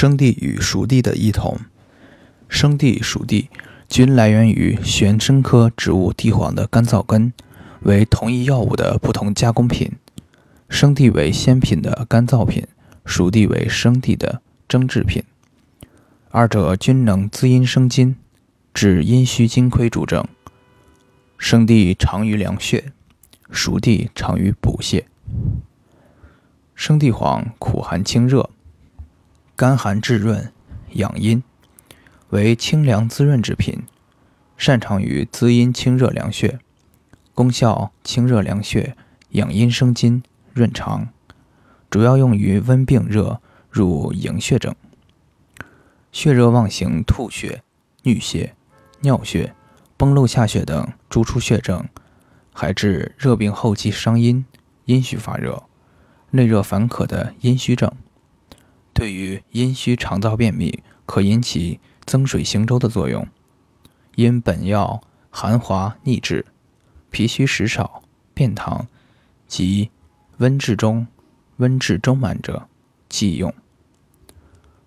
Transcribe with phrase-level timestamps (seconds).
[0.00, 1.58] 生地与熟地的异同。
[2.48, 3.50] 生地、熟地
[3.88, 7.32] 均来源于玄参科植物地黄的干燥根，
[7.80, 9.90] 为同一药物的不同加工品。
[10.68, 12.64] 生地为鲜品的干燥品，
[13.04, 15.24] 熟地为生地的蒸制品。
[16.30, 18.14] 二者均能滋阴生津，
[18.72, 20.24] 治阴虚津亏主症。
[21.38, 22.92] 生地长于凉血，
[23.50, 25.08] 熟地长于补血。
[26.76, 28.48] 生地黄苦寒清热。
[29.58, 30.52] 甘寒炙润，
[30.90, 31.42] 养阴，
[32.28, 33.82] 为清凉滋润之品，
[34.56, 36.60] 擅长于滋阴清热凉血，
[37.34, 38.96] 功效清热凉血、
[39.30, 41.08] 养阴生津、润肠，
[41.90, 44.72] 主要用于温病热入营血症。
[46.12, 47.64] 血热妄行吐血、
[48.04, 48.54] 衄血、
[49.00, 49.52] 尿血、
[49.96, 51.84] 崩漏下血等诸出血症，
[52.52, 54.46] 还治热病后期伤阴、
[54.84, 55.64] 阴虚发热、
[56.30, 57.92] 内热烦渴的阴虚症。
[58.98, 63.24] 对于阴虚肠燥便秘，可引起增水行舟的作用。
[64.16, 66.44] 因本药寒滑腻滞、
[67.08, 68.02] 脾虚食少、
[68.34, 68.86] 便溏
[69.46, 69.92] 及
[70.38, 71.06] 温滞中、
[71.58, 72.66] 温滞中满者，
[73.08, 73.54] 忌用。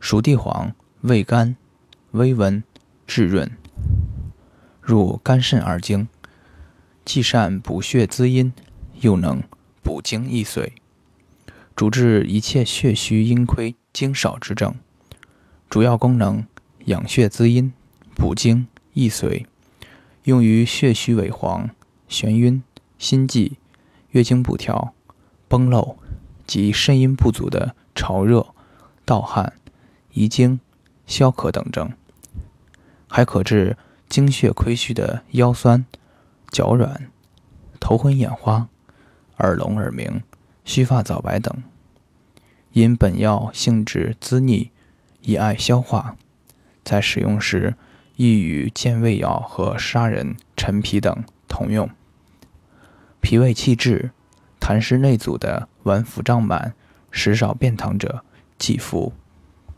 [0.00, 1.54] 熟地黄味甘、
[2.12, 2.64] 微温、
[3.06, 3.50] 质润，
[4.80, 6.08] 入肝肾二经，
[7.04, 8.54] 既善补血滋阴，
[9.02, 9.42] 又能
[9.82, 10.72] 补精益髓，
[11.78, 13.76] 主治一切血虚阴亏。
[13.92, 14.74] 精少之症，
[15.70, 16.44] 主要功能
[16.86, 17.72] 养血滋阴、
[18.16, 19.46] 补精益髓，
[20.24, 21.70] 用于血虚萎黄、
[22.08, 22.64] 眩晕、
[22.98, 23.58] 心悸、
[24.10, 24.92] 月经不调、
[25.46, 25.96] 崩漏
[26.48, 28.52] 及肾阴不足的潮热、
[29.04, 29.52] 盗汗、
[30.12, 30.58] 遗精、
[31.06, 31.92] 消渴等症，
[33.06, 33.76] 还可治
[34.08, 35.86] 精血亏虚的腰酸、
[36.50, 37.08] 脚软、
[37.78, 38.68] 头昏眼花、
[39.38, 40.22] 耳聋耳鸣、
[40.68, 41.62] 须发早白等。
[42.72, 44.70] 因本药性质滋腻，
[45.22, 46.14] 易爱消化，
[46.84, 47.74] 在使用时
[48.16, 51.88] 易与健胃药和砂仁、陈皮等同用。
[53.22, 54.10] 脾胃气滞、
[54.60, 56.74] 痰湿内阻的脘腹胀满、
[57.10, 58.22] 食少便溏者
[58.58, 59.14] 忌服。